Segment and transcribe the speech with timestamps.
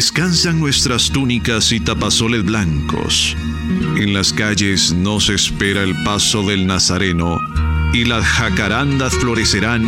[0.00, 3.36] Descansan nuestras túnicas y tapazoles blancos.
[3.98, 7.38] En las calles nos espera el paso del Nazareno
[7.92, 9.84] y las jacarandas florecerán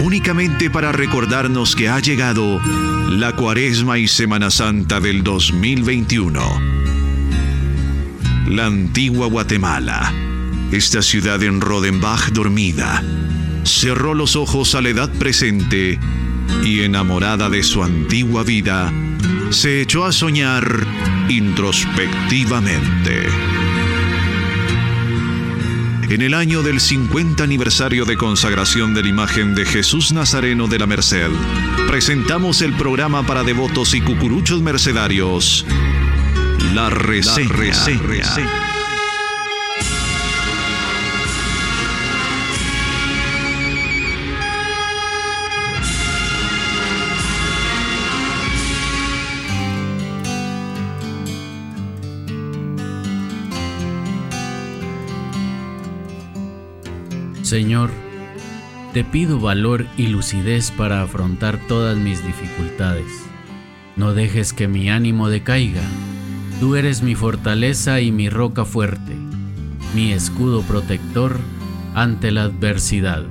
[0.00, 2.60] únicamente para recordarnos que ha llegado
[3.08, 6.42] la Cuaresma y Semana Santa del 2021.
[8.48, 10.12] La antigua Guatemala,
[10.72, 13.00] esta ciudad en Rodenbach dormida,
[13.62, 16.00] cerró los ojos a la edad presente
[16.64, 18.92] y enamorada de su antigua vida,
[19.52, 20.86] se echó a soñar
[21.28, 23.26] introspectivamente.
[26.08, 30.78] En el año del 50 aniversario de consagración de la imagen de Jesús Nazareno de
[30.78, 31.30] la Merced,
[31.88, 35.66] presentamos el programa para devotos y cucuruchos mercedarios,
[36.74, 37.50] La Reseña.
[57.52, 57.90] Señor,
[58.94, 63.04] te pido valor y lucidez para afrontar todas mis dificultades.
[63.94, 65.82] No dejes que mi ánimo decaiga.
[66.60, 69.14] Tú eres mi fortaleza y mi roca fuerte,
[69.94, 71.36] mi escudo protector
[71.94, 73.24] ante la adversidad.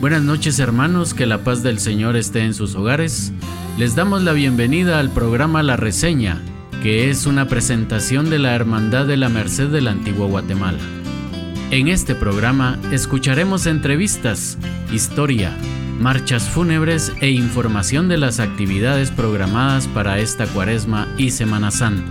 [0.00, 3.32] Buenas noches hermanos, que la paz del Señor esté en sus hogares.
[3.78, 6.42] Les damos la bienvenida al programa La Reseña,
[6.82, 10.97] que es una presentación de la Hermandad de la Merced de la Antigua Guatemala.
[11.70, 14.56] En este programa escucharemos entrevistas,
[14.90, 15.54] historia,
[16.00, 22.10] marchas fúnebres e información de las actividades programadas para esta cuaresma y Semana Santa.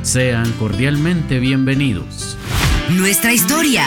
[0.00, 2.38] Sean cordialmente bienvenidos.
[2.88, 3.84] Nuestra historia.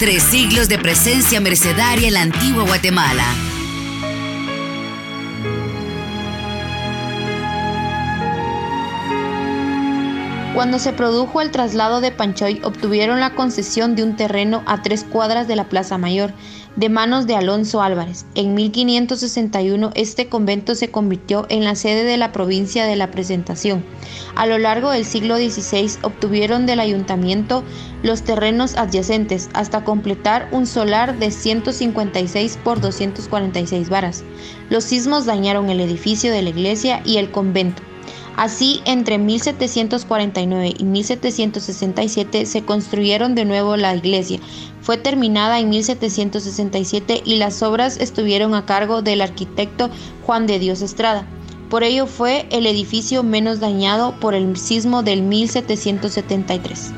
[0.00, 3.24] Tres siglos de presencia mercedaria en la antigua Guatemala.
[10.54, 15.02] Cuando se produjo el traslado de Panchoy, obtuvieron la concesión de un terreno a tres
[15.02, 16.32] cuadras de la Plaza Mayor,
[16.76, 18.24] de manos de Alonso Álvarez.
[18.36, 23.84] En 1561 este convento se convirtió en la sede de la provincia de la Presentación.
[24.36, 27.64] A lo largo del siglo XVI obtuvieron del ayuntamiento
[28.04, 34.22] los terrenos adyacentes hasta completar un solar de 156 por 246 varas.
[34.70, 37.82] Los sismos dañaron el edificio de la iglesia y el convento.
[38.36, 44.40] Así, entre 1749 y 1767 se construyeron de nuevo la iglesia.
[44.80, 49.88] Fue terminada en 1767 y las obras estuvieron a cargo del arquitecto
[50.26, 51.24] Juan de Dios Estrada.
[51.70, 56.92] Por ello fue el edificio menos dañado por el sismo del 1773.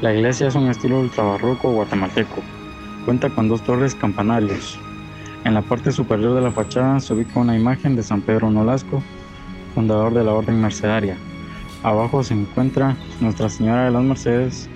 [0.00, 2.42] La iglesia es un estilo ultrabarroco guatemalteco.
[3.04, 4.78] Cuenta con dos torres campanarios.
[5.44, 9.02] En la parte superior de la fachada se ubica una imagen de San Pedro Nolasco
[9.76, 11.18] fundador de la Orden Mercedaria.
[11.82, 14.70] Abajo se encuentra Nuestra Señora de las Mercedes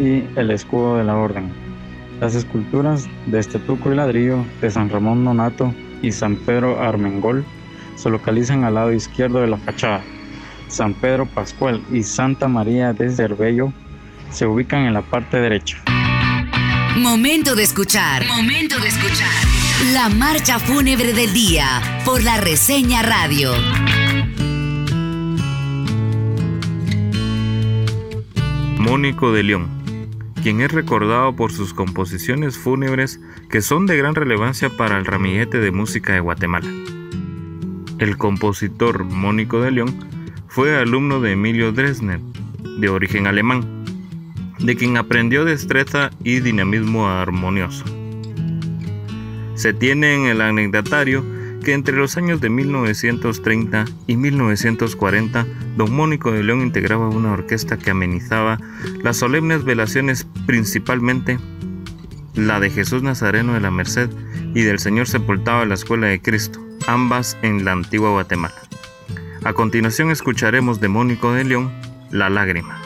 [0.00, 1.52] y el escudo de la Orden.
[2.18, 7.44] Las esculturas de estetuco y ladrillo de San Ramón Nonato y San Pedro Armengol
[7.96, 10.00] se localizan al lado izquierdo de la fachada.
[10.68, 13.70] San Pedro Pascual y Santa María de Cervello
[14.30, 15.76] se ubican en la parte derecha.
[16.96, 18.26] Momento de escuchar.
[18.26, 19.28] Momento de escuchar.
[19.92, 23.52] La marcha fúnebre del día por la reseña radio.
[28.88, 29.68] Mónico de León,
[30.42, 35.58] quien es recordado por sus composiciones fúnebres que son de gran relevancia para el ramillete
[35.58, 36.70] de música de Guatemala.
[37.98, 39.94] El compositor Mónico de León
[40.48, 42.20] fue alumno de Emilio Dresner,
[42.80, 43.84] de origen alemán,
[44.58, 47.84] de quien aprendió destreza y dinamismo armonioso.
[49.54, 51.22] Se tiene en el anecdotario
[51.68, 55.46] que entre los años de 1930 y 1940,
[55.76, 58.58] don Mónico de León integraba una orquesta que amenizaba
[59.02, 61.38] las solemnes velaciones, principalmente
[62.34, 64.08] la de Jesús Nazareno de la Merced
[64.54, 68.62] y del Señor sepultado en la Escuela de Cristo, ambas en la antigua Guatemala.
[69.44, 71.70] A continuación escucharemos de Mónico de León,
[72.10, 72.80] La Lágrima.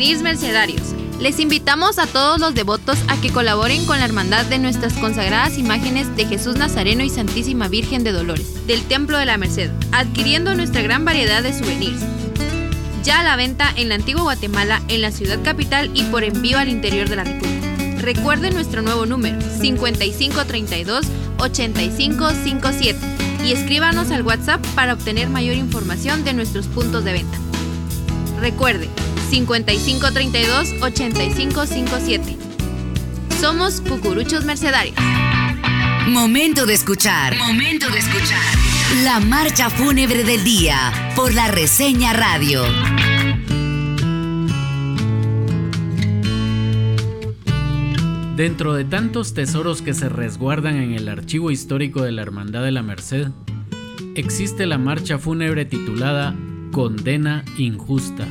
[0.00, 0.94] Souvenirs Mercedarios.
[1.18, 5.58] Les invitamos a todos los devotos a que colaboren con la hermandad de nuestras consagradas
[5.58, 10.54] imágenes de Jesús Nazareno y Santísima Virgen de Dolores del Templo de la Merced, adquiriendo
[10.54, 12.00] nuestra gran variedad de souvenirs.
[13.04, 16.58] Ya a la venta en la antigua Guatemala, en la ciudad capital y por envío
[16.58, 18.00] al interior de la República.
[18.00, 22.98] Recuerden nuestro nuevo número 5532 8557
[23.44, 27.38] y escríbanos al WhatsApp para obtener mayor información de nuestros puntos de venta.
[28.40, 28.88] Recuerde
[29.30, 32.36] 5532 8557.
[33.40, 34.96] Somos Cucuruchos Mercedarios.
[36.08, 37.36] Momento de escuchar.
[37.38, 38.42] Momento de escuchar.
[39.04, 42.64] La marcha fúnebre del día por la reseña radio.
[48.36, 52.72] Dentro de tantos tesoros que se resguardan en el archivo histórico de la Hermandad de
[52.72, 53.28] la Merced,
[54.16, 56.34] existe la marcha fúnebre titulada
[56.72, 58.26] Condena Injusta,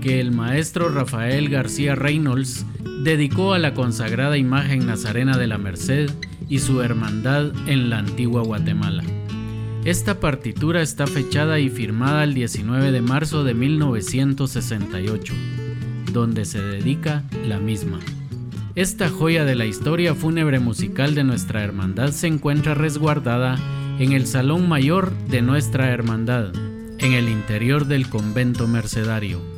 [0.00, 2.64] que el maestro Rafael García Reynolds
[3.04, 6.10] dedicó a la consagrada imagen nazarena de la Merced
[6.48, 9.04] y su hermandad en la antigua Guatemala.
[9.84, 15.32] Esta partitura está fechada y firmada el 19 de marzo de 1968,
[16.12, 17.98] donde se dedica la misma.
[18.74, 23.58] Esta joya de la historia fúnebre musical de nuestra hermandad se encuentra resguardada
[23.98, 26.52] en el Salón Mayor de nuestra hermandad,
[26.98, 29.49] en el interior del convento mercedario.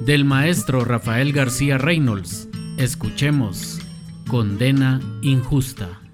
[0.00, 3.80] Del maestro Rafael García Reynolds, escuchemos
[4.28, 6.05] Condena Injusta.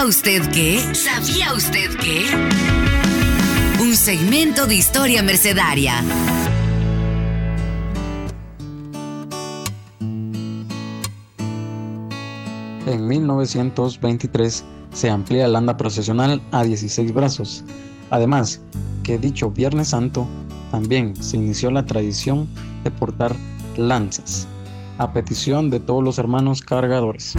[0.00, 0.94] ¿Sabía usted que?
[0.94, 2.24] ¿Sabía usted que?
[3.82, 6.02] Un segmento de historia mercedaria.
[12.86, 17.62] En 1923 se amplía el anda procesional a 16 brazos.
[18.08, 18.62] Además,
[19.02, 20.26] que dicho Viernes Santo
[20.70, 22.48] también se inició la tradición
[22.84, 23.36] de portar
[23.76, 24.48] lanzas,
[24.96, 27.36] a petición de todos los hermanos cargadores.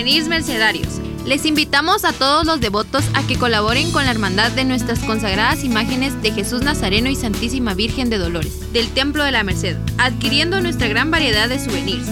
[0.00, 0.98] Souvenirs Mercedarios.
[1.26, 5.62] Les invitamos a todos los devotos a que colaboren con la hermandad de nuestras consagradas
[5.62, 10.62] imágenes de Jesús Nazareno y Santísima Virgen de Dolores, del Templo de la Merced, adquiriendo
[10.62, 12.06] nuestra gran variedad de souvenirs.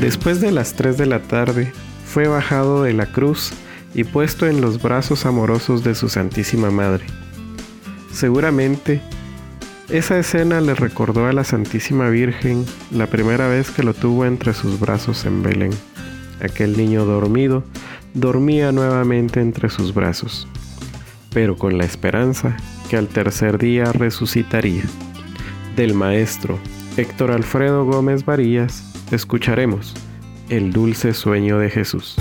[0.00, 1.72] Después de las 3 de la tarde,
[2.06, 3.50] fue bajado de la cruz
[3.94, 7.04] y puesto en los brazos amorosos de su Santísima Madre.
[8.12, 9.00] Seguramente,
[9.90, 14.52] esa escena le recordó a la Santísima Virgen la primera vez que lo tuvo entre
[14.52, 15.70] sus brazos en Belén.
[16.42, 17.64] Aquel niño dormido
[18.12, 20.46] dormía nuevamente entre sus brazos,
[21.32, 22.56] pero con la esperanza
[22.90, 24.82] que al tercer día resucitaría.
[25.74, 26.58] Del maestro
[26.96, 29.94] Héctor Alfredo Gómez Varillas escucharemos
[30.50, 32.16] El dulce sueño de Jesús.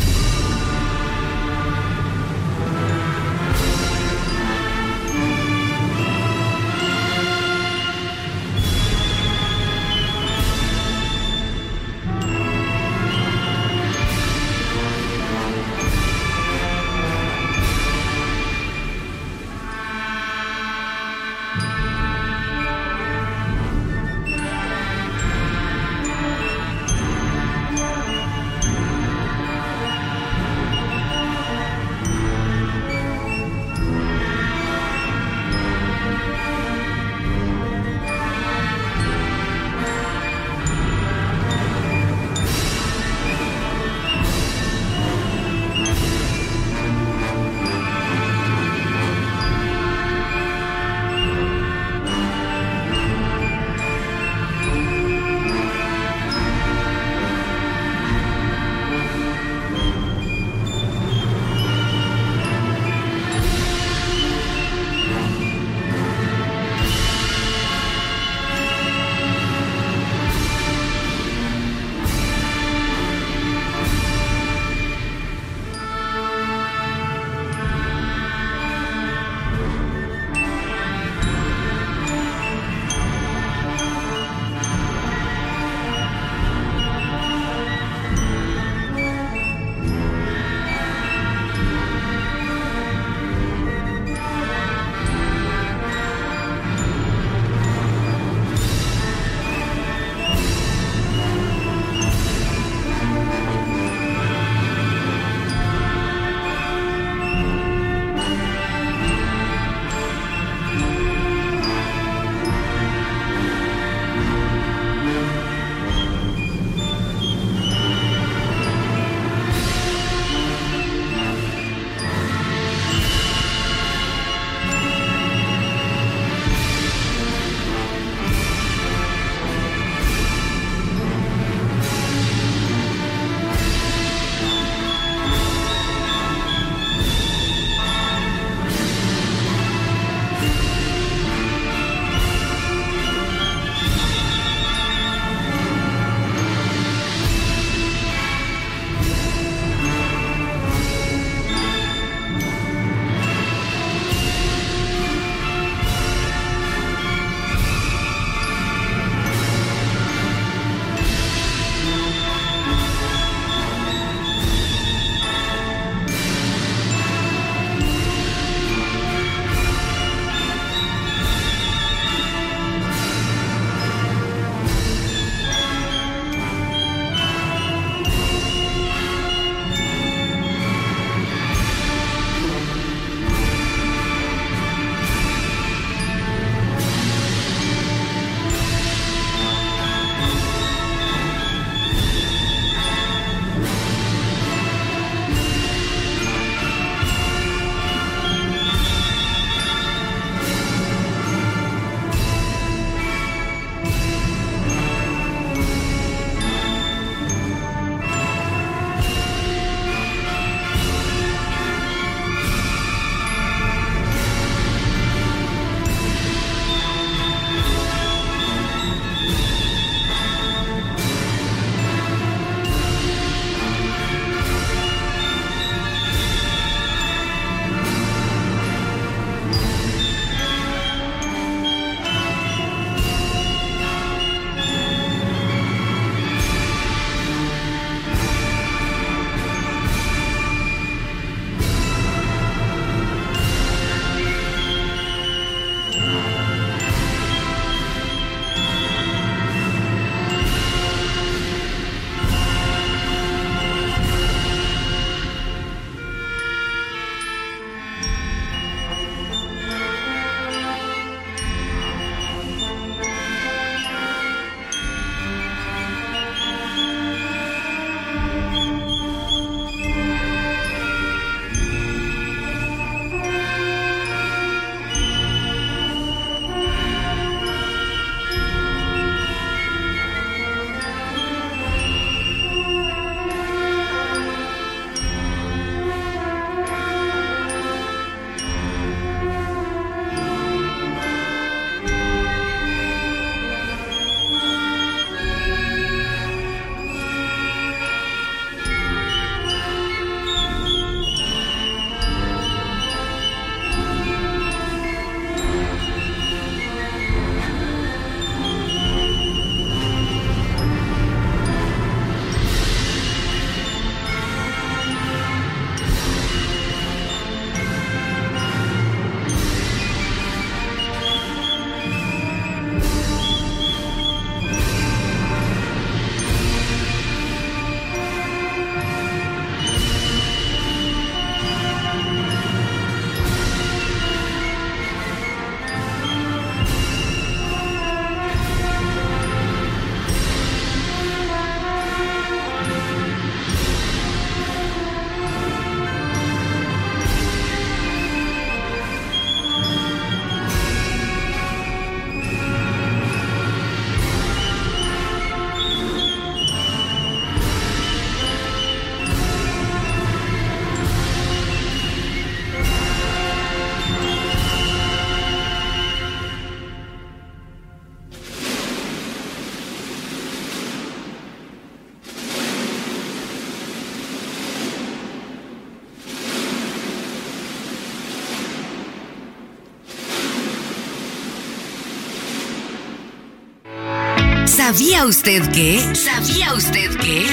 [384.69, 385.79] ¿Sabía usted que?
[385.95, 387.25] ¿Sabía usted que?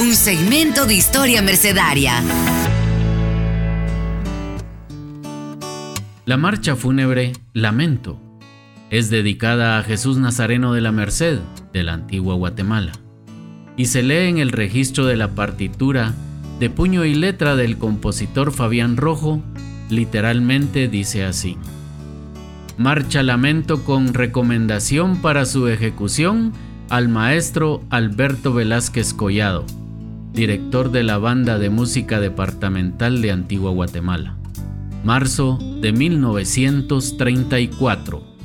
[0.00, 2.24] Un segmento de historia mercedaria.
[6.24, 8.20] La marcha fúnebre Lamento
[8.90, 11.38] es dedicada a Jesús Nazareno de la Merced
[11.72, 12.90] de la antigua Guatemala
[13.76, 16.14] y se lee en el registro de la partitura
[16.58, 19.40] de puño y letra del compositor Fabián Rojo,
[19.88, 21.56] literalmente dice así.
[22.78, 26.52] Marcha lamento con recomendación para su ejecución
[26.90, 29.64] al maestro Alberto Velázquez Collado,
[30.34, 34.36] director de la Banda de Música Departamental de Antigua Guatemala.
[35.04, 38.35] Marzo de 1934.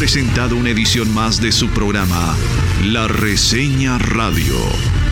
[0.00, 2.34] Presentado una edición más de su programa,
[2.82, 4.56] La Reseña Radio,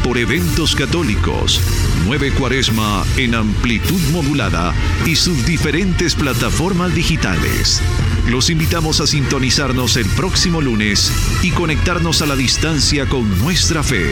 [0.02, 1.60] por Eventos Católicos,
[2.06, 4.74] Nueve Cuaresma en amplitud modulada
[5.04, 7.82] y sus diferentes plataformas digitales.
[8.28, 14.06] Los invitamos a sintonizarnos el próximo lunes y conectarnos a la distancia con nuestra fe,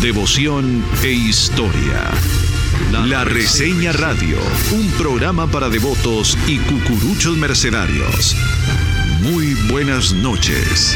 [0.00, 2.12] devoción e historia.
[3.04, 4.38] La Reseña Radio,
[4.70, 8.36] un programa para devotos y cucuruchos mercenarios.
[9.24, 10.94] Muy buenas noches.